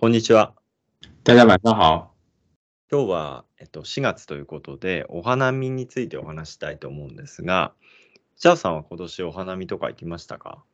[0.00, 0.54] こんにちは。
[1.24, 2.14] 大家晚上好。
[2.90, 7.74] 今日は、えっと、4月ということで、お花見についてお話したいと思うんですが、
[8.38, 10.64] ジャオさんは今年お花見とか行きましたか？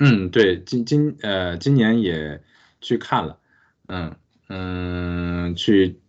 [0.00, 2.42] 嗯，对，今今呃今年也
[2.80, 3.38] 去看了，
[3.86, 4.16] 嗯
[4.48, 6.00] 嗯，去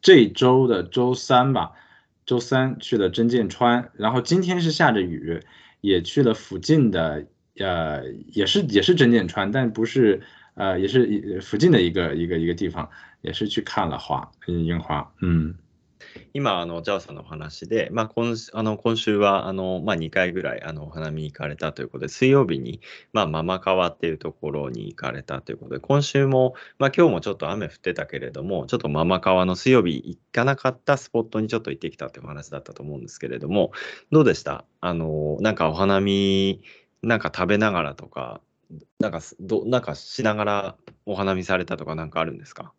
[0.00, 1.72] 这周的周三吧，
[2.24, 5.42] 周三去了真剑川，然后今天是下着雨，
[5.82, 7.26] 也去了附近的
[7.58, 10.22] 呃也是也是真剑川，但不是
[10.56, 12.88] 呃也是附近的一个一个一个地方，
[13.20, 15.54] 也是去看了花樱花，嗯。
[16.32, 22.80] 今、あの、ジャオさんのお話で、まあ、今あの今週はあの、まあ、2回ぐらいあのお花見に行かれたということで、水曜日に、
[23.12, 33.72] まあ、ママ川っていうところに行かれたということで、今週も、まあ、今日もちょっと雨降ってたけれども、ちょっとママ川の水曜日行かなかったスポットにちょっと行ってきたというお話だったと思うんですけれども、
[34.10, 34.64] どうでした？
[34.80, 36.62] あの、なんかお花見、
[37.02, 38.40] なんか食べながらとか、
[38.99, 42.73] なんかどなんかしながらお花見されたとかなんかあるんですか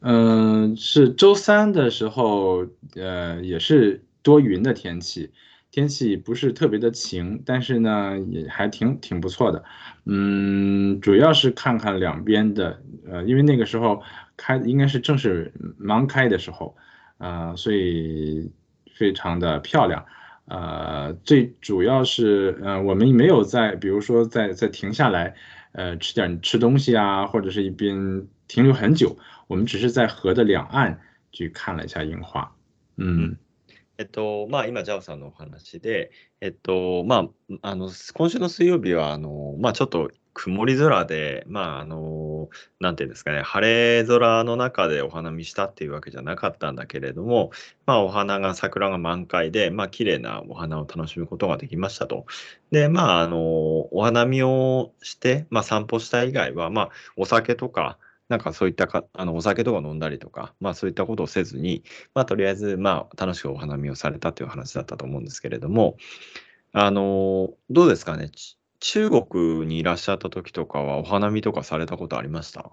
[0.00, 5.32] 嗯，是周三的时候，呃，也是多云的天气，
[5.70, 9.64] 天气不是特别的晴，但是呢，也还挺挺不错的。
[10.04, 14.02] 嗯，主要是看看两边的，呃，因为那个时候
[14.36, 16.76] 开应该是正是盲开的时候，
[17.18, 18.52] 呃，所以
[18.94, 20.06] 非常的漂亮。
[20.46, 25.34] 呃，最主要是，呃，我们没有在，比如说在在停下来，
[25.72, 29.18] 呃，吃点吃东西啊，或者是一边停留很久。
[29.48, 31.00] 我们只是在河的两岸
[31.32, 32.52] 去看了一下樱花。
[32.96, 33.36] 嗯。
[33.98, 36.10] えっと、まあ、今、ジャオさんのお話で、
[36.42, 40.10] えっと、まあ、あの、今週の水曜日は、あの、まあ、ちょっと
[40.41, 47.51] 曇り空で、まあ、あの、なんていうんですかね、晴れ空の中でお花見したっていうわけじゃなかったんだけれども、
[47.85, 52.25] まあ、お花が、桜が満開で、まあ、綺麗なお花を楽しむことができましたと。
[52.71, 53.37] で、まあ、あの、
[53.93, 61.83] お花見をして、まあ、散歩した以外は、まあ、お酒とか、なんかそういったかあのお酒とか飲んだりとか、まあ、そういったことをせずに、
[62.15, 65.97] まあ、とりあえず、まあ、楽しくお花見をされたという話だったと思うんですけれども、
[66.73, 68.31] あのどうですかね、
[68.80, 72.70] 中国にいらっしゃった時とかはお花見とかされたことありました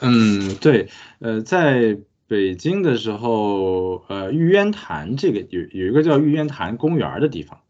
[0.00, 0.88] 嗯，对，
[1.20, 1.98] 呃，在
[2.28, 7.60] 北京的时候，呃，玉渊潭这个有有一个叫玉渊潭公园的地方，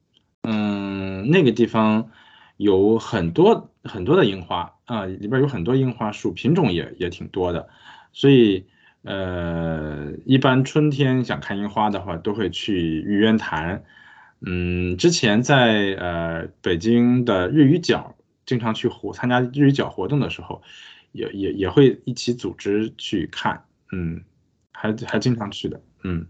[0.42, 2.10] 嗯，那个地方
[2.56, 4.72] 有很多很多的樱花。
[4.86, 7.70] 啊，里边有很多樱花树，品种也也挺多的，
[8.12, 8.66] 所以
[9.02, 13.82] 呃，一般春天想看樱花的话，都会去玉渊潭。
[14.41, 20.61] 嗯，之前在呃北京的日语角经常去活参加日语角活动的时候，
[21.11, 24.21] 也也也会一起组织去看，嗯，
[24.71, 26.25] 还还经常去的，嗯。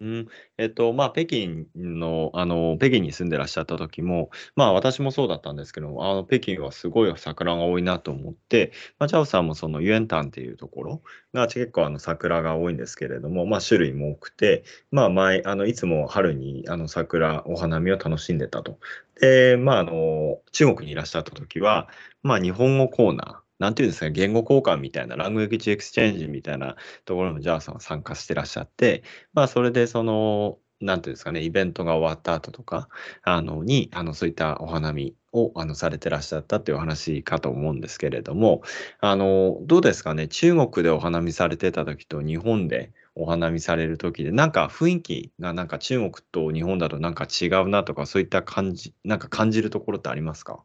[0.00, 11.02] うん、えっと、まあ、北京の、あの、北京に住んでらっしゃった時も、まあ、私もそうだったんですけどあの、北京はすごい桜が多いなと思って、まあ、チャオさんもそのユエンタンっていうところ
[11.32, 18.78] が結構あの桜が多いんですけれども、まあ、種類も多くて、まあ、前、あの、いつも春にあの桜、お花見を楽しんでたと。
[19.18, 21.88] で、まあ、あの、中国にいらっしゃった時は、
[22.22, 29.02] まあ、日本語コーナー、なんていうんですか、言語交換みたいな、 language exchange みたいなところもジャオさんは参加してらっしゃって、
[29.32, 32.88] まあ、それでその、なんていうんですかね、イベントが終わった後とか、
[33.22, 38.60] あの、に、あの、そういったお花見を、あの、されてらっしゃったっていうお話かと思うんですけれども、
[39.00, 50.62] あの、どうですかね、中国でお花見されてた時と日本でお花見される時で、なんか雰囲気がなんか中国と日本だとなんか違うなとか、そういった感じ、なんか感じるところってありますか？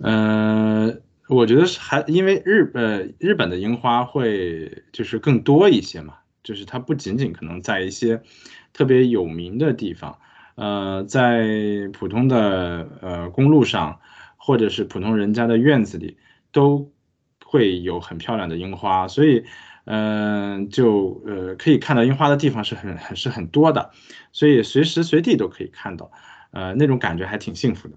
[0.00, 1.02] うん。
[1.26, 8.20] 我觉得是还因为日呃日本的樱花会就是更多一些嘛，就是它不仅仅可能在一些
[8.74, 10.18] 特别有名的地方，
[10.54, 11.48] 呃，在
[11.94, 14.00] 普通的呃公路上
[14.36, 16.18] 或者是普通人家的院子里
[16.52, 16.92] 都
[17.42, 19.44] 会有很漂亮的樱花，所以
[19.86, 23.92] 嗯就呃可以看到樱花的地方是很很是很多的，
[24.32, 26.10] 所以随时随地都可以看到，
[26.50, 27.94] 呃那种感觉还挺幸福的。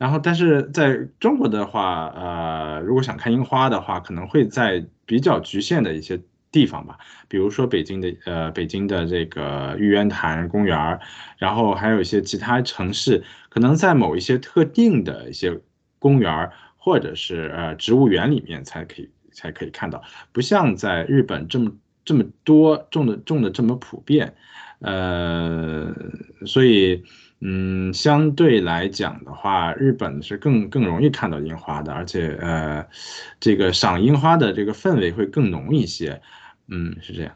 [0.00, 6.18] 然后，但是在中国的话，呃，如果想看樱花的话，可能会在比较局限的一些
[6.50, 6.96] 地方吧，
[7.28, 10.98] 比如说北京的，呃，北京的这个玉渊潭公园
[11.36, 15.60] 然后还有一些其他城市，可能在某一些特定的一些
[15.98, 21.70] 公园或者是呃植物园里面才可以才可以看到，不像在日本这么
[22.06, 24.34] 这么多种的种的这么普遍，
[24.80, 25.94] 呃，
[26.46, 27.04] 所以。
[27.40, 32.86] 嗯，相对来讲的话，日本是更更容易看到樱花的，而且呃，
[33.40, 36.20] 这个赏樱花的这个氛围会更浓一些。
[36.68, 37.32] 嗯，是这样。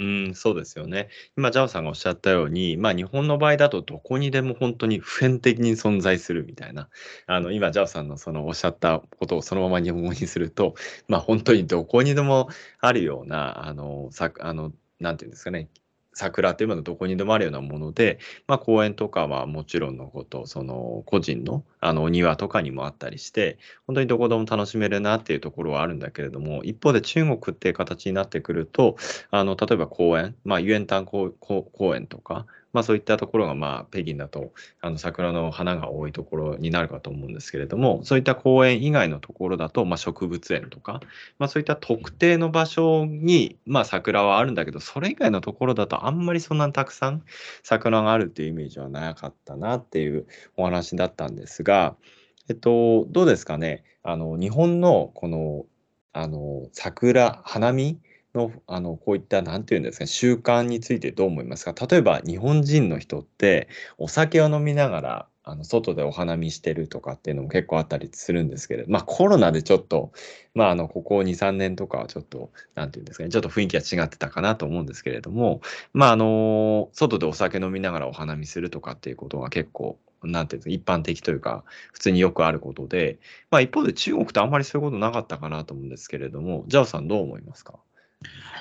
[0.00, 1.08] うん、そうですよね。
[1.36, 6.88] 今、ジャオさんがおっしゃったように、まあ、日本の場合だとどこにでも本当に普遍的に存在するみたいな、
[7.26, 10.76] あの、今、ジャオさんのそのおっしゃったことをそのまま日本語にすると、
[11.08, 14.70] まあ、本当にどこにでもあるような、あの、さあの、
[15.00, 15.68] なんていうんですかね、
[16.18, 18.18] 桜っていうものはどこにでもあるようなもので、
[18.48, 28.96] まあ、公園とかはもちろんのこと、その個人のあのお庭とかにもあったりして、本当にどこでも楽しめるなっていうところはあるんだけれども、一方で中国っていう形になってくると、
[29.30, 31.32] あの例えば公園、まあ、ユエンタン公
[31.94, 41.00] 園とか、まあ、そういったところが、まあ、北京だとあの桜の花が多いところになるかと思うんですけれども、そういった公園以外のところだと、まあ、植物園とか、
[41.38, 47.22] まあ、そういった特定の場所に、まあ、桜はあるんだけど、それ以外のところだとあんまりそんなにたくさん
[47.62, 50.26] 桜があるっていうイメージはなかったなっていう
[50.56, 51.96] お話だったんですが、
[52.48, 55.66] えっと、どうですかね、あの日本のこの
[56.12, 58.00] あの桜、花見
[58.38, 61.74] の、あの、こういった、なんていうんですか、習慣についてどう思いますか？
[61.86, 63.68] 例えば、日本人の人って、
[63.98, 70.12] お酒を飲みながら、あの外でお花見してるとかっていうのも結構あったりするんですけれど、まあコロナでちょっと、
[70.54, 75.60] まああの、ここ2、3年とかはちょっと、なんていうんですかね、ちょっと雰囲気が違ってたかなと思うんですけれども、
[75.94, 83.18] まああの、外でお酒飲みながらお花見するとかっていうことが結構、なんていうんですか、一般的というか、普通によくあることで、
[83.50, 87.78] まあ一方で中国ってあんまりそういうことなかったかなと思うんですけれども、ジャオさんどう思いますか？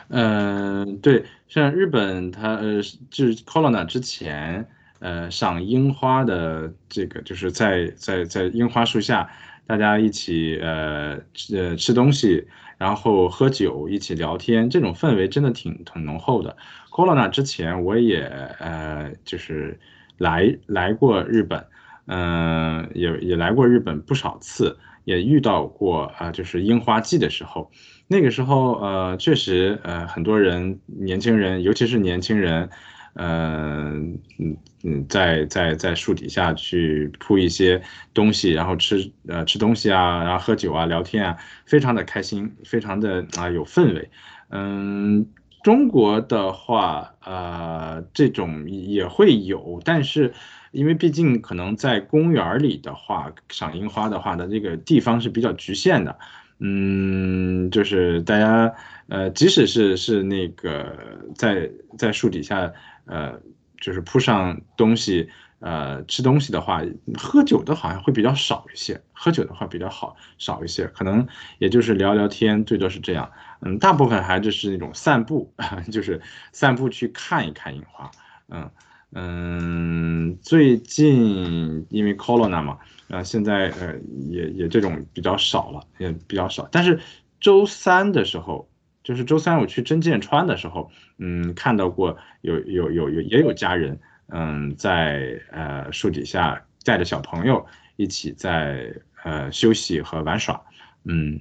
[0.10, 4.66] 嗯，对，像日本，它呃，就是 Corona 之前，
[5.00, 9.30] 呃，赏樱花的这个，就是在在在樱花树下，
[9.66, 16.56] 大家一起呃吃吃东西，然后喝酒，一起聊天，这种氛围真的挺挺浓厚的。
[16.92, 18.22] Corona 之前，我也
[18.60, 19.78] 呃，就是
[20.18, 21.66] 来来过日本，
[22.06, 27.70] 嗯，也也来过日本不少次，也遇到过啊，就是樱花季的时候。
[28.10, 32.70] 那个时候，呃，确实，呃，很多人，年轻人，尤其是年轻人，
[33.16, 33.92] 呃，
[34.40, 37.82] 嗯嗯，在在在树底下去铺一些
[38.14, 44.10] 东西，然后吃，呃，吃东西啊，然后喝酒啊，聊天啊，非常的开心，非常的啊有氛围。
[44.52, 45.28] 嗯，
[45.62, 50.34] 中国的话，呃，这种也会有，但是
[50.72, 56.18] 因为毕竟可能在公园里的话，赏樱花的话的这个地方是比较局限的。
[56.60, 58.74] 嗯，就是大家，
[59.08, 60.98] 呃，即使是是那个
[61.36, 62.72] 在在树底下，
[63.06, 63.40] 呃，
[63.80, 66.82] 就是铺上东西，呃，吃东西的话，
[67.18, 71.28] 喝酒的好像会比较少一些，喝酒的话比较好少一些，可能
[71.60, 73.32] 也就是聊聊天，最多是这样。
[73.62, 75.54] 嗯，大部分还就是那种散步，
[75.92, 76.22] 就是
[76.52, 78.10] 散步去看一看樱花。
[78.50, 78.70] 嗯
[79.14, 82.78] 嗯，最近因为 corona 嘛。
[83.10, 83.96] 啊，现在呃
[84.30, 86.68] 也也这种比较少了，也比较少。
[86.72, 87.00] 但是
[87.40, 88.70] 周三的时候，
[89.04, 97.66] 就是周三我去真剑川的时候，嗯，看到过有有有有也有家人，嗯，在呃树底下带着小朋友
[97.96, 98.94] 一起在
[99.24, 100.62] 呃休息和玩耍，
[101.06, 101.40] 嗯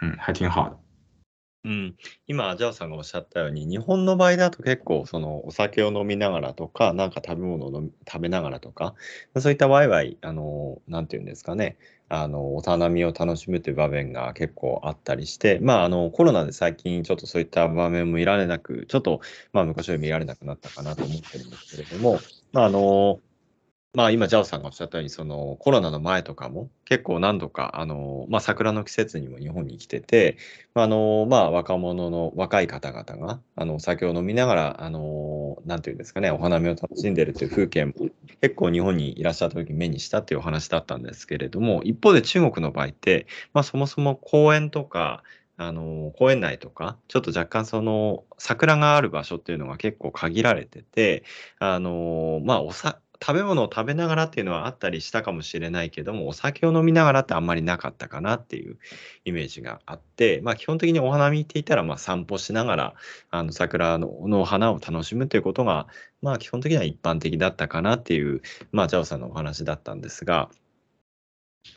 [0.00, 0.78] 嗯，还挺好的。
[1.62, 1.96] うん、
[2.26, 8.94] 今、ジャオさんがおっしゃったように、日本の場合だと結構、そのお酒を飲みながらとか、なんか食べ物を食べながらとか、
[9.38, 11.76] そういったワイワイ、あの、なんていうんですかね、
[12.08, 19.20] あの、お花見を楽しむという場面が結構あったりして、まあ、あの、コロナで最近ちょっとそういった場面も見られなく、ちょっと、
[19.52, 22.18] まあ、昔より見られなくなったかなと思ってるんですけれども、
[22.52, 23.20] まあ、あの、
[23.92, 30.36] まあ今、ジャオさんがおっしゃったように、そのコロナの前とかも結構何度か、あの、まあ桜の季節にも日本に来てて、
[30.74, 37.94] あの、まあ若者の若い方々が、あの、お酒を飲みながら、あの、なんていうんですかね、お花見を楽しんでるという風景も
[38.40, 45.24] 結構日本にいらっしゃった時に目にしたっていうお話だったんですけれども、一方で中国の場合って、まあそもそも公園とか、
[45.56, 51.24] あの、公園内とか、ちょっと若干その桜がある場所っていうのが結構限られてて、
[51.58, 58.78] あの、まあおさ、食べ物を食べながらっていうのはあったりしたかもしれないけども、お酒を飲みながらってあんまりなかったかなっていう
[59.24, 62.94] イメージがあって、まあ基本的にお花見って言ったら、まあ散歩しながら、
[63.30, 65.86] あの桜の花を楽しむということが、
[66.22, 68.40] まあ基本的には一般的だったかなっていう、
[68.72, 70.48] まあジャオさんのお話だったんですが、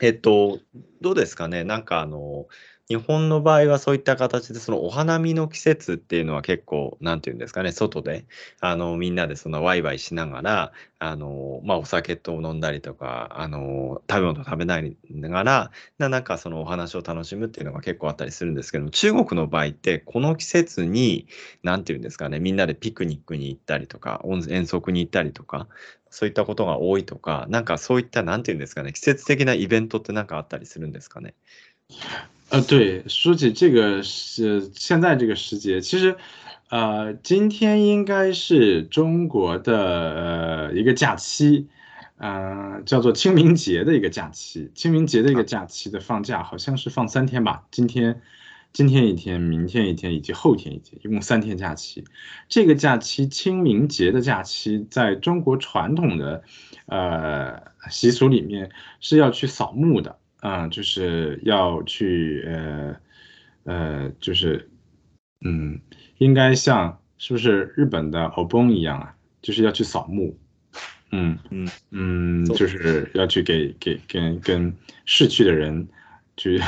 [0.02, 0.60] えっと、
[1.02, 1.66] どうですかね？
[1.66, 2.48] なんかあの、
[2.90, 8.26] 日本の場合はそういった形で、そのお花見の季節っていうのは結構、なんていうんですかね、外で、
[8.60, 21.28] あの、みんなでそのワイワイしながら、あの、まあ、お酒と飲んだりとか、あの、食べ物食べながら、なんかそのお話を楽しむっていうのが結構あったりするんですけど、中国の場合って、この季節に、
[21.64, 25.70] なんていうんですかね、みんなでピクニックに行ったりとか、遠足に行ったりとか、
[26.10, 31.34] そういったことが多いとか、なんかそういった、なんていうんですかね、季節的なイベントってなんかあったりするんですかね？
[32.54, 36.16] 呃，对，说起这个是现在这个时节，其实，
[36.70, 41.68] 呃，今天应该是中国的呃一个假期，
[42.18, 44.70] 呃，叫做清明节的一个假期。
[44.76, 48.22] 清明节的一个假期的放假好像是放三天吧，今天。
[48.72, 52.04] 今天一天，明天一天，以及后天一天，一共三天假期。
[52.50, 56.44] 这个假期，清明节的假期，在中国传统的
[56.88, 62.96] 呃习俗里面是要去扫墓的，啊，就是要去呃
[63.64, 64.70] 呃，就是
[65.46, 65.80] 嗯，
[66.18, 70.38] 应该像是不是日本的欧崩一样啊，就是要去扫墓，
[71.12, 71.70] 嗯嗯。
[71.92, 75.88] 嗯，就是要去给给跟跟逝去的人。
[76.36, 76.60] 去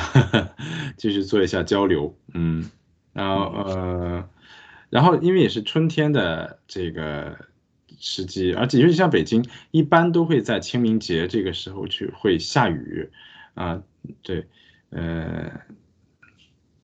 [0.96, 2.70] 继续做一下交流，嗯，
[3.14, 4.30] 然后呃，
[4.92, 7.36] 然后因为也是春天的这个
[7.98, 13.10] 时机，而且尤其像北京，一般都会在清明节这个时候去会下雨，
[13.56, 13.82] 啊，
[14.22, 14.46] 对，
[14.92, 15.52] 呃，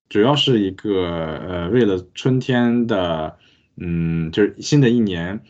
[0.08, 1.06] 主要是一个
[1.48, 3.38] 呃为了春天的，
[3.76, 5.40] 嗯，就是新的一年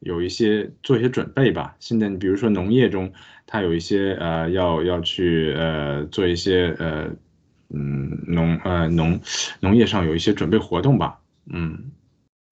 [0.00, 3.12] 有一些做一些准备吧，新的比如说农业中。
[3.44, 7.10] 它有一些呃要要去呃做一些呃
[7.68, 9.20] 嗯农呃农
[9.60, 11.20] 农业上有一些准备活动吧。
[11.46, 11.90] 嗯。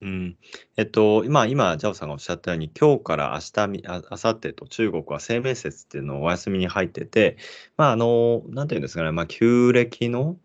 [0.01, 0.37] うん。
[0.77, 7.37] えっと、今、今、ジャオさんがおっしゃったように、今日から明日、ああさってと中国は清明節っていうのをお休みに入ってて、
[7.77, 10.37] まあ、あの、なんていうんですかね、まあ、旧暦の、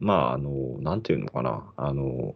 [0.00, 2.34] まあ、あの、なんていうのかな、あの、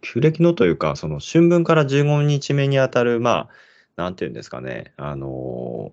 [0.00, 3.48] 旧暦のというか、その春分から15日目にあたる、まあ、
[3.94, 5.92] なんていうんですかね、あの、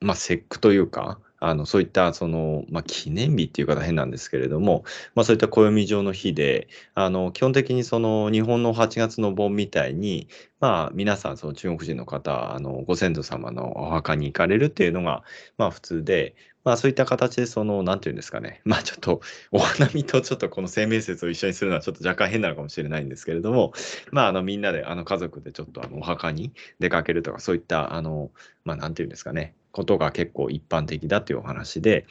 [0.00, 10.28] まあ、節句というか、あのそういったその、まあ、記念日っていう方変なんですけれども、まあ、そういった暦上の日で、あの基本的にその日本の8月の盆みたいに、
[10.60, 15.22] まあ、皆さんその中国人の方あのご先祖様のお墓に行かれるっていうのが、
[15.56, 16.34] まあ、普通で、
[16.68, 23.72] まあ、そういった形で、その、なんていうんですかね、まあ、ちょっと、お花見とちょっとこの生命説を一緒にするのはちょっと若干変なのかもしれないんですけれども、
[24.10, 28.30] まあ、あの、みんなで、あの、家族でちょっと、あの、お墓に出かけるとか、そういった、あの、
[28.64, 32.04] まあ、ていうんですかね、ことが結構一般的だというお話で、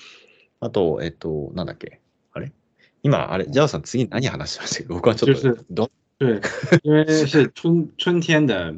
[0.62, 2.00] あと、えっと、なんだっけ、
[2.32, 2.54] あれ？
[3.04, 4.88] 今、あれ、ジャオさん、次何話しましたけ？
[4.88, 6.42] ど、僕はちょっと、ど对，
[6.84, 8.74] 因为是春春天的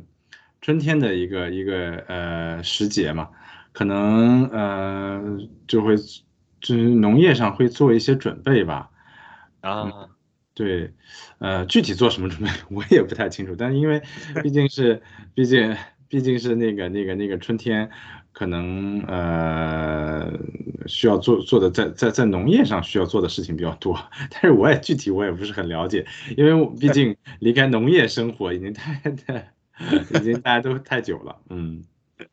[0.59, 3.29] 春天的一个一个呃时节嘛，
[3.71, 8.89] 可能呃就会就是农业上会做一些准备吧，
[9.61, 10.09] 啊，
[10.53, 10.91] 对，
[11.37, 14.01] 呃具体做什么准备我也不太清楚，但是因为
[14.43, 15.01] 毕竟是
[15.33, 15.77] 毕竟
[16.09, 17.89] 毕竟是那个那个那个春天，
[18.39, 20.31] 可能呃
[20.87, 23.99] 需要做做的在在在农业上需要做的事情比较多，
[24.31, 26.05] 但是我也具体我也不是很了解，
[26.37, 29.51] 因为毕竟离开农业生活已经太太
[30.15, 31.83] 已经大家都太久了，嗯。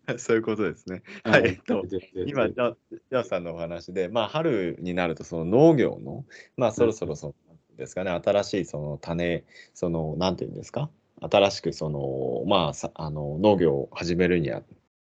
[0.18, 1.02] そういうことですね。
[1.25, 1.84] はい、えっと、
[2.26, 2.75] 今、じゃ
[3.20, 6.25] あさんのお話で、まあ、春になると、その農業の、
[6.56, 7.34] まあ、そろそろその、
[7.76, 9.44] ですかね、新しいその種、
[9.75, 14.50] その、なんていうんですか、新しくその、まあ、あの農業を始めるに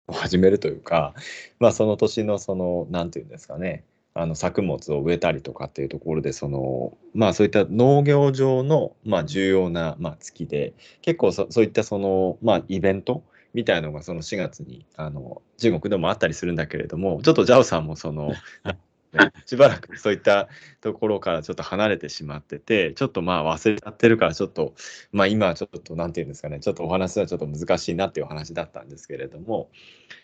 [0.08, 1.14] を、始めるというか、
[1.58, 18.32] まあ、その年の、その、なんて言うんですかね、あの作物を植えたりとかっていうところでそのまあそういった農業上のまあ重要なまあ月で結構そそういったそのまあイベントみたいのがその4月にあの中国でもあったりするんだけれどもちょっとジャオさんもその
[19.46, 20.48] しばらくそういった
[20.80, 24.74] ところからちょっと離れてしまっててちょっとまあ忘れちゃってるからちょっと
[25.12, 26.60] まあ今はちょっと何て言うんですかね。
[26.60, 29.70] ちょっとお話はちょっと難しいなっていうお話だったんですけれども、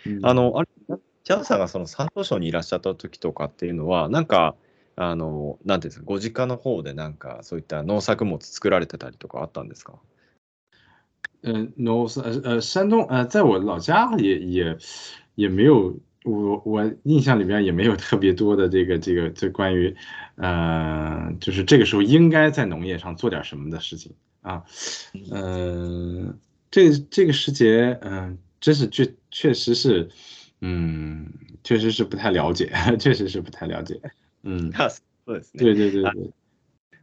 [0.06, 0.68] うん、あのあれ
[1.24, 4.54] ジャオさんがその山東省にいらっしゃった時とかっていうのはなんか
[4.96, 9.94] あのなんていうんですかご実家の方でなんかそういった農作物作られてたりとかあったんですか？
[11.42, 14.76] 嗯，no，呃呃，山东呃，在我老家也也
[15.36, 19.94] 也没有，我我印象里边也没有特别多的这个这个这关于，
[20.36, 24.64] 呃，就是这个时候应该在农业上做点什么的事情啊，
[25.32, 26.38] 嗯，
[26.70, 30.08] 这这个时节，嗯，真是确确实是，
[30.60, 31.32] 嗯，
[31.62, 34.00] 确实是不太了解， 确实是不太了解，
[34.42, 34.70] 嗯，
[35.56, 36.32] 对对对对。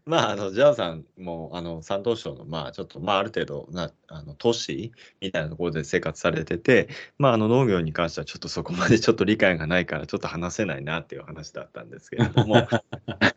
[0.07, 12.67] まあ、あの、ジャオさんも、あの、山東省の、まあ、ちょっと、まあ、ある程度な、あの、都市みたいなところで生活されてて、まあ、あの、農業に関してはちょっとそこまで ちょっと理解がないから、ちょっと話せないなっていう話だったんですけれども。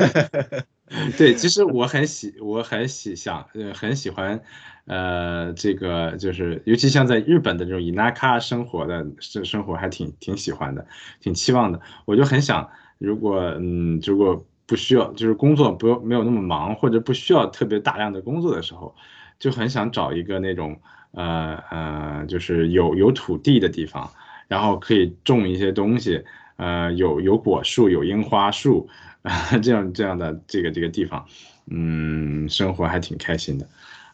[1.17, 4.39] 对，其实我很喜，我很喜想，呃，很喜欢，
[4.87, 10.87] 呃，这个就是，尤其像在日本的这种伊那卡生活的生生活，还挺挺喜欢的，
[11.21, 11.81] 挺期望的。
[12.05, 14.45] 我就很想，如果，嗯，如果。
[14.68, 18.96] 不需要，就是工作不没有那么忙，或者不需要特别大量的工作的时候，
[19.40, 20.80] 就很想找一个那种
[21.12, 24.10] 呃呃，就是有有土地的地方，
[24.48, 26.24] 然后可以种一些东西，
[26.58, 28.88] 呃，有有果树，有樱花树，
[29.62, 31.26] 这样这样的这个这个地方，
[31.68, 33.68] 嗯，生活还挺开心的，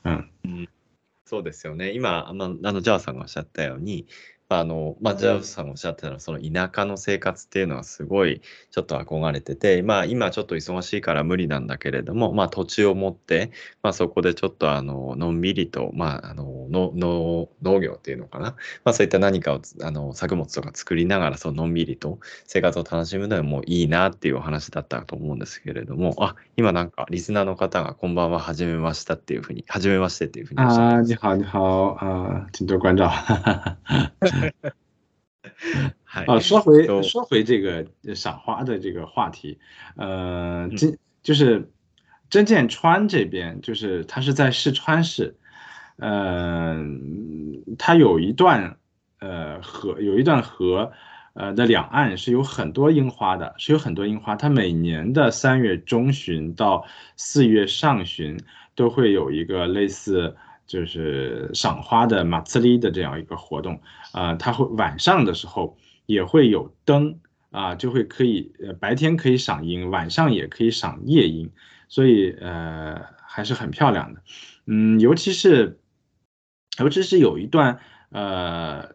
[0.04, 0.68] 嗯嗯。
[1.26, 1.94] そうですよね。
[1.94, 4.08] 今、まあ、あの、ジャーさんがおっしゃったように、
[4.51, 13.51] あの、まあ、ジャーさんがおっしゃってたのは、その田舎の生活っていうのはすごいちょっと憧れてて、まあ、今ちょっと忙しいから無理なんだけれども、まあ、土地を持って、
[13.83, 31.09] まあ、そこでちょっとあの、のんびりと、まあ、あの、のの農業っていうのかな、まあ、そういった何かを、あの、作物とか作りながら、そののんびりと生活を楽しむのもいいなっていうお話だったと思うんですけれども、あ、今なんかリスナーの方がこんばんは、はじめましたっていうふうに、はじめましてっていうふうにおっしゃって，ます。
[31.09, 33.09] 你好，你好，啊，请多关照。
[36.04, 36.26] はい。
[36.26, 39.60] 啊，说えっと回说回这个呃赏花的这个话题，
[39.96, 41.72] 呃，嗯今就是
[42.30, 45.36] 真剑川这边，就是它是在四川市，
[45.98, 46.78] 呃，
[47.78, 48.78] 它有一段
[49.20, 50.92] 呃河，有一段河，
[51.34, 56.86] 呃的两岸是有很多樱花的，是有很多樱花，它每年的三月中旬到
[57.18, 58.40] 四月上旬
[58.76, 60.36] 都会有一个类似
[60.67, 63.81] 就是赏花的马兹利的这样一个活动。
[64.13, 67.19] 啊，它会晚上的时候也会有灯
[67.51, 71.51] 啊，就会可以白天可以赏樱，晚上也可以赏夜樱，
[71.89, 74.23] 所以呃还是很漂亮的，
[74.67, 75.81] 嗯，尤其是
[76.79, 77.81] 尤其是有一段
[78.11, 78.91] 呃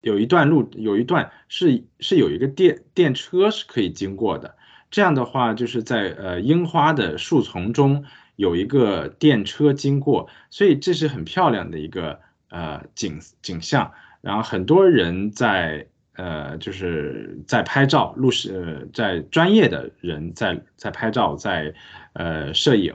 [0.00, 4.56] 有一段路有一段是是有一个电电车是可以经过的，
[4.90, 8.04] 这样的话就是在呃樱花的树丛中
[8.36, 13.92] 有一个电车经过，所以这是很漂亮的一个呃景景象。
[14.20, 15.86] 然后很多人在
[16.16, 21.74] 呃，就是在拍照，录视，呃，在专业的人在在拍照，在
[22.12, 22.94] 呃摄影，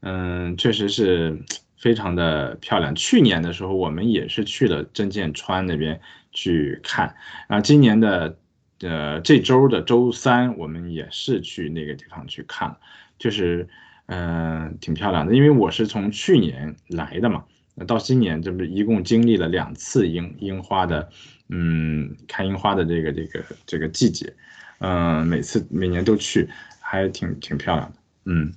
[0.00, 1.42] 嗯，确实是
[1.78, 2.94] 非常的漂亮。
[2.94, 5.98] 去年的时候，我们也是去了真剑川那边
[6.30, 7.16] 去看，
[7.48, 8.36] 然后今年的
[8.80, 12.76] 呃这周的周三，我们也是去那个地方去看，
[13.18, 13.66] 就是
[14.08, 15.34] 嗯、挺漂亮的。
[15.34, 17.44] 因为我是从去年来的嘛。
[17.74, 21.08] 那到今年，这不是一共经历了两次樱樱花的，
[21.48, 24.34] 嗯，看樱花的这个这个这个季节，
[24.80, 26.48] 嗯、每次每年都去，
[26.80, 28.52] 还挺挺漂亮的，嗯。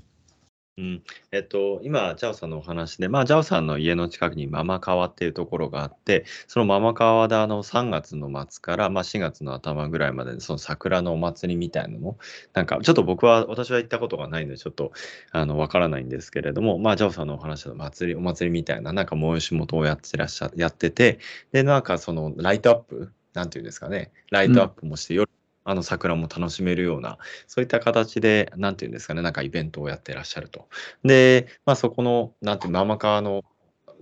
[0.77, 12.17] うん、えっと、今、ジャオさんのお話で、まあ、ジャオさんの家の近くにママ川っていうところがあって、そのママ川であの3月の末から、まあ、4月の頭ぐらいまで、その桜のお祭りみたいなの、
[12.53, 14.93] なんか、ちょっと僕は、私は行ったことがないので、ちょっと、
[15.33, 21.19] わからないんですけれども、まあ、ジャオさんのお話の祭り、お祭りみたいな、なんか催し事をやってらっしゃ、やってて、
[21.51, 25.29] で、なんかその、ライトアップ、なんていうんですかね、ライトアップもして、夜、
[25.63, 30.67] あの桜も楽しめるような、そういった形で、なんていうんですかね、なんかイベントをやってらっしゃると。
[31.03, 33.43] で、まあ、そこの、なんていう、ママ川の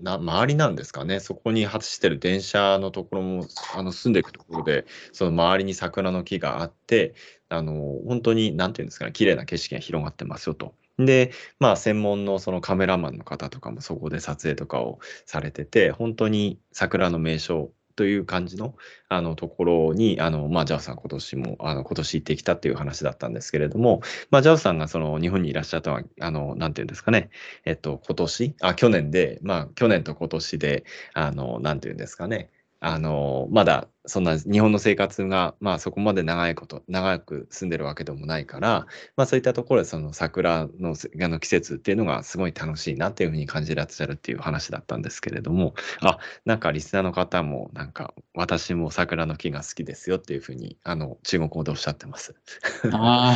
[0.02, 7.14] な周りなんですかね、そこに走ってる電車のところも、あの住んでいくところで、その周りに桜の木があって、
[7.50, 7.74] あの
[8.08, 10.74] 本当に、なんていうんですかね、綺麗な景色が広がってますよと。
[10.98, 18.76] で、まあ、専門のそのカメラマンの方とかもそこで撮影とかをされてて、本当に桜の名所という感じの
[19.10, 27.30] あのところに、あのまあ、ジャオさん、今年も、あの今年行ってきたっていう話だったんですけれども、まあ、ジャオさんがその日本にいらっしゃったのは、あのなんていうんですかね、
[27.66, 28.56] えっと、今年？
[28.62, 32.50] あ、去年で、まあ、去年と今年で、あのなんていうんですかね、
[32.82, 52.34] あのまだそんな日本の生活が、まあ、そこまで長いこと、長く住んでるわけでもないから、まあ、そういったところでその桜のあの季節っていうのがすごい楽しいなっていうふうに感じらっしゃるっていう話だったんですけれども、あなんかリスナーの方も、なんか私も桜の木が好きですよっていうふうにあの中国語でおっしゃってます？
[52.92, 53.36] 啊，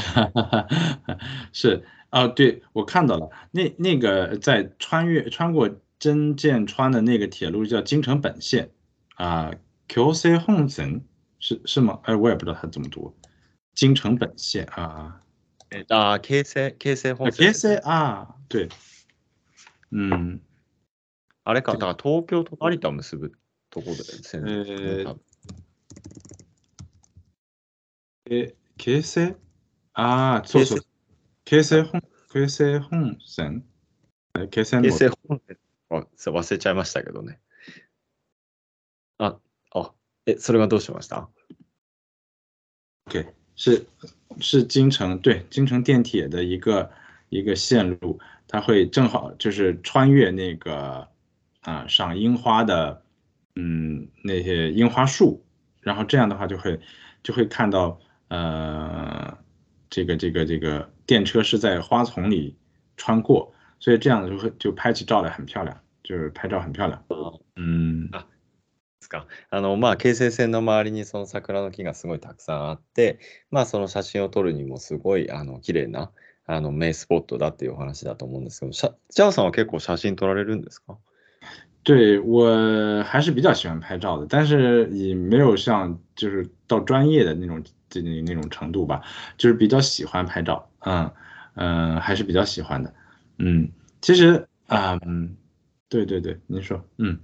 [1.52, 1.84] 是。
[2.10, 8.70] 啊，对，我看到了，那那个在穿越穿过真剑川的那个铁路叫京成本线。
[9.16, 9.52] 啊
[9.96, 11.06] o n g e n
[11.40, 12.00] 是是吗？
[12.04, 13.14] 哎，我也不知道它怎么读，
[13.76, 15.22] 京成本线啊。
[15.72, 17.82] えあ京成、京成本線 C ね。
[17.84, 18.70] 啊，对，
[19.92, 20.40] 嗯，
[21.44, 23.34] あれか、だから東京と成田を結ぶ
[23.70, 24.54] ところでね、
[28.30, 28.56] えー。
[28.78, 29.36] 京成
[29.94, 30.80] ああ、そうそう。
[31.44, 33.64] 京成本、京成本線
[34.40, 35.12] え京成本線
[35.90, 37.40] あ忘れちゃいましたけどね。
[39.19, 39.37] あ、
[39.75, 39.93] あ、
[40.27, 41.29] え、それがどうしました
[43.07, 43.87] OK，是
[44.41, 46.91] 是京城对京城电铁的一个
[47.31, 51.09] 一个线路，它会正好就是穿越那个
[51.63, 53.03] 啊赏樱花的
[53.57, 55.43] 嗯那些樱花树，
[55.81, 56.79] 然后这样的话就会
[57.23, 59.39] 就会看到呃
[59.89, 62.57] 这个这个这个电车是在花丛里
[62.97, 67.03] 穿过，所以这样就会就拍起照来很漂亮，就是拍照很漂亮。
[67.57, 68.11] 嗯
[69.04, 69.28] ですか？
[69.50, 73.20] あの、まあ、京成線の周りにその桜の木がすごいたくさんあって、
[73.52, 76.12] まあ、その写真を撮るにもすごい、あの、綺麗な、
[76.46, 80.98] あの、名スポットだっていうお話だと思うんですけど、しゃジャオさんは結構写真撮られるんですか？
[81.84, 89.02] 对我还是比较喜欢拍照的，但是也没有像就是到专业的那种这那种程度吧，
[89.38, 91.12] 就是比较喜欢拍照，嗯
[91.56, 92.94] 嗯，呃还是比较喜欢的，
[93.38, 95.36] 嗯，其实啊，嗯，
[95.90, 97.20] 对对对，您说，嗯。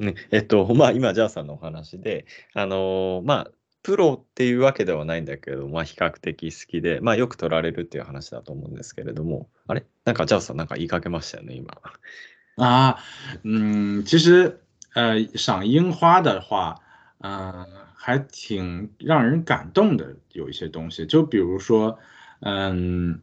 [0.00, 3.50] ね、えっと、 まあ、今、ジャーさんのお話で、あのーまあ、
[3.82, 9.84] プロっていうわけではないんだけど、まあ、比較的好きで、まあ、よく撮られるっていう話だと思うんですけれども、あれ？
[10.04, 11.66] なんか、ジャーさん、なんか言いかけましたよね、今。
[12.56, 12.96] 啊，
[13.42, 14.60] 嗯，其实，
[14.94, 16.80] 呃，赏樱花的话，
[17.20, 21.98] 嗯，还挺让人感动的，有一些东西，就比如说，
[22.40, 23.20] 嗯，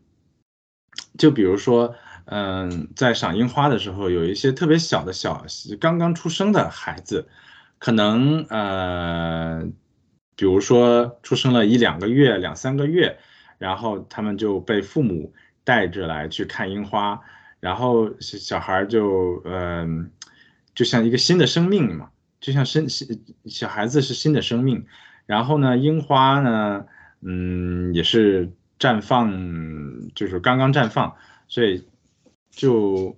[1.17, 1.95] 就比如说。
[2.33, 5.45] 嗯，在赏樱花的时候，有一些特别小的小
[5.81, 7.27] 刚刚出生的孩子，
[7.77, 9.67] 可能呃，
[10.37, 13.17] 比如说出生了一两个月、两三个月，
[13.57, 15.33] 然后他们就被父母
[15.65, 17.19] 带着来去看樱花，
[17.59, 20.09] 然后小孩就嗯，
[20.73, 22.87] 就像一个新的生命嘛，就像生
[23.45, 24.85] 小孩子是新的生命，
[25.25, 26.85] 然后呢，樱花呢，
[27.19, 29.33] 嗯，也是绽放，
[30.15, 31.13] 就是刚刚绽放，
[31.49, 31.85] 所以。
[32.51, 33.15] 就，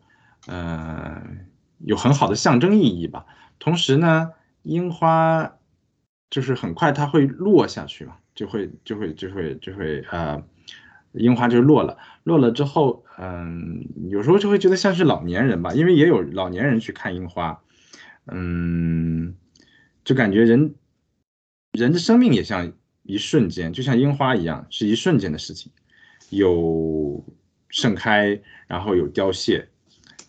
[0.47, 1.47] 嗯，
[1.79, 3.25] 有很好的象征意义吧。
[3.59, 5.57] 同时呢，樱花
[6.29, 10.41] 就是很快它会落下去嘛，就会就会就会就会呃，
[11.13, 11.97] 樱花就落了。
[12.23, 17.61] 落了之后，嗯，有时候就会觉得像是老年人吧，因为也有老年人去看樱花，
[18.27, 19.35] 嗯，
[20.03, 20.75] 就感觉人
[21.73, 25.71] 人的生命也像一瞬间，就像樱花一样，是一瞬间的事情，
[26.29, 27.25] 有。
[27.73, 29.67] 盛开，然后有凋谢，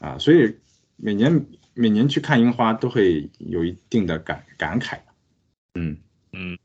[0.00, 0.56] 啊，所以
[0.96, 5.00] 每年每年去看樱花都会有一定的感感慨。
[5.74, 5.98] 嗯
[6.32, 6.58] 嗯。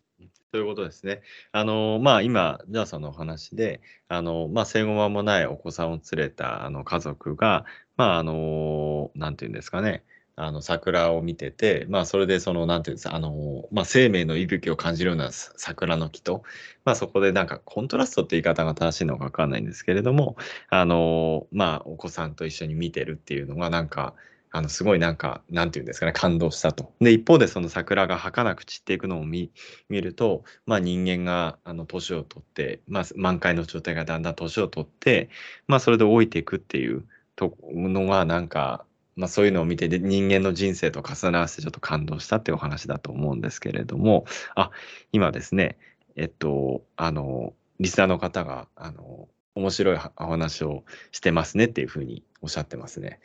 [0.51, 1.21] ということですね。
[1.51, 7.65] あの、まあ、今、ジャーさんのお話で、あの、まあ、生後間もないお子さんを連れたあの家族が、
[7.97, 10.03] まあ、あの、なんていうんですかね、
[10.41, 16.43] あの桜を見てて、まあ、それでその、なんていうんです、あの、まあ、生命の息吹を感じるような桜の木と、
[16.85, 20.37] まあ、そこでなんかコントラストって言い方が正しいのかわかんないんですけれども、
[20.69, 24.15] あの、まあ、お子さんと一緒に見てるっていうのが、なんか、
[24.51, 26.93] あの、すごいなんか、なんていうんですかね、感動したと。
[27.01, 29.51] で、一方でその桜が儚く散っていくのを見
[29.89, 35.29] 見ると、まあ人間が、あの、年を取って、まあ満開の状態がだんだん年を取って、
[35.67, 38.85] まあそれで老いていくっていうとのが、なんか、
[39.19, 44.23] まあ、そういうのを見てで人間の人生と重ね合わせてちょっと感動したっていうお話だと思うんですけれども、
[44.55, 44.71] あ、
[45.11, 45.77] 今ですね、
[46.15, 53.19] えっと、あの、リスナーの方が、あの、面白いお話をしてますねっていうふうにおっしゃってますね。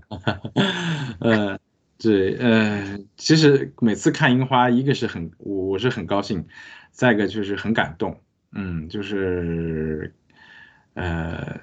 [1.20, 1.58] 呃，
[1.98, 6.46] 对，呃，其实每次看樱花，一个是很我我是很高兴，
[6.90, 8.18] 再一个就是很感动，
[8.52, 10.14] 嗯，就是
[10.94, 11.60] 呃。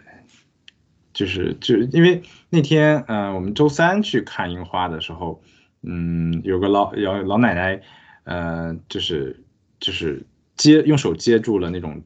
[1.20, 5.44] 就是就因为那天，嗯，我们周三去看樱花的时候，
[5.84, 7.82] 嗯，有个老老老奶奶，
[8.24, 9.44] 呃，就是
[9.82, 12.04] 就是接用手接住了那种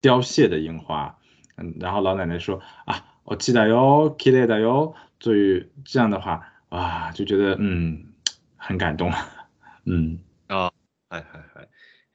[0.00, 1.16] 凋谢的樱花，
[1.58, 8.04] 嗯，然后老奶奶说啊，我期待哟，期待的哟，所以这样的话，哇，就觉得嗯
[8.56, 9.12] 很感动，
[9.86, 10.18] 嗯。
[10.48, 10.72] 啊，
[11.08, 11.68] 嗨嗨嗨。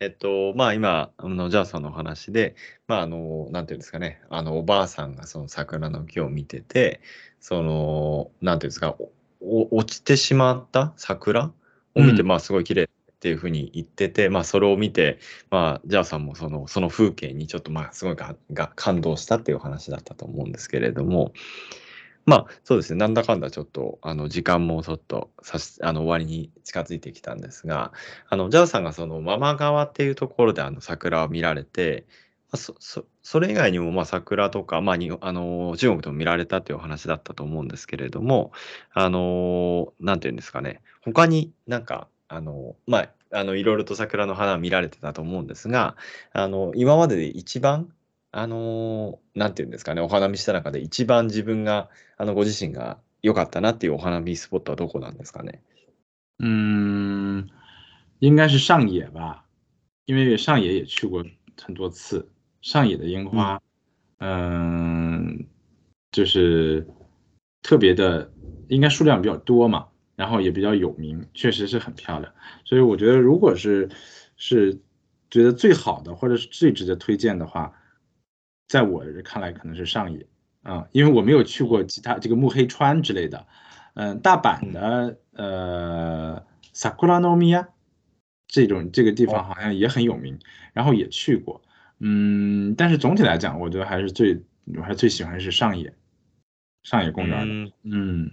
[0.03, 2.55] えっと、まあ今、あの、ジャーさんのお話で、
[2.87, 6.99] まああの、なんていうんですかね、あの、おばあさんがその桜の木を見てて、
[7.39, 8.97] その、なんていうんですか、
[9.39, 11.53] お落ちてしまった桜
[11.95, 12.87] を見て、まあすごい綺麗っ
[13.19, 21.31] ていうふうに言ってて、まあそれを見て、まあ、ジャーさんもその、その風景にちょっとまあすごいがが感動したっていう話だったと思うんですけれども、
[22.25, 22.99] まあ、そうですね。
[22.99, 27.91] なんだかんだちょっと、あの、時間もちょっとさし、あの、終わりに近づいてきたんですが、
[28.29, 32.05] あの、ジャーさんがその、ママ側っていうところで、あの、桜を見られて、
[32.51, 38.51] まあそそそれ以外にも、まあ、桜とか、まあ、にあの、中国でも見られたっていうお話だったと思うんですけれども、
[38.93, 45.95] あの、なんていうんですかね、他になんか、あの、まあ、あの、いろいろと桜の花見られてたと思うんですが、
[46.31, 47.89] あの、今までで一番
[48.32, 55.62] あの、なんていうんですかね、お花見した中で一番自分が、あの、ご自身が良かったなっていうお花見スポットはどこなんですかね？
[56.38, 57.48] 嗯，
[58.20, 59.46] 应该是上野吧，
[60.04, 61.24] 因为上野也去过
[61.56, 62.28] 很多次，
[62.60, 63.62] 上野的樱花，
[64.18, 65.46] 嗯，
[66.12, 66.86] 就是
[67.62, 68.30] 特别的，
[68.68, 72.32] 应该数量比较多嘛，然后也比较有名，确实是很漂亮。
[72.66, 73.88] 所以我觉得如果是
[74.36, 74.78] 是
[75.30, 77.72] 觉得最好的或者是最值得推荐的话。
[78.73, 80.25] 在我看来，可能是上野
[80.63, 83.45] 啊，因为我没有去过其他这个木黑川之类的，
[83.93, 87.67] 嗯，大阪的呃，Sakura no Miya
[88.47, 90.39] 这种这个地方好像也很有名，
[90.73, 91.61] 然后也去过，
[91.99, 94.41] 嗯，但是总体来讲，我觉得还是最
[94.75, 95.93] 我还最喜欢是上野，
[96.81, 98.31] 上野公园的，嗯。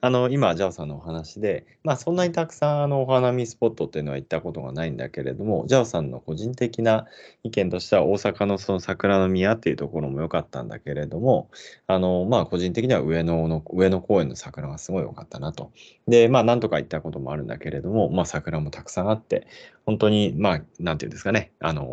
[0.00, 7.06] あの、今、ジャオさんのお話で、まあ、そんなにたくさんあのお花見スポットっていうのは行ったことがないんだけれども、ジャオさんの個人的な
[7.44, 11.50] 意見としては、大阪のその桜の宮っていうところも良かったんだけれども、
[11.86, 15.70] あの、まあ、個人的には上野の、上野公園の桜がすごい良かったなと。
[16.08, 19.46] で、まあ、なんとか行ったこともあるんだけれども、まあ、桜もたくさんあって、
[19.86, 21.84] 本当に、まあ、なんていうんですかね、あの、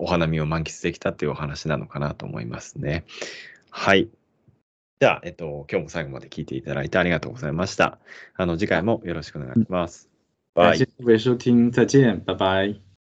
[0.00, 3.04] お花見を満喫できたっていうお話なのかなと思いますね。
[3.70, 4.08] はい。
[5.00, 7.98] じゃあ、えっと、今日も最後まで聞いていただいてありがとうございました。
[8.36, 10.08] あの、次回もよろしくお願いします。
[10.54, 12.93] 感谢各位收听，再见，拜拜。